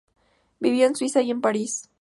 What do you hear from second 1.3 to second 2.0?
París.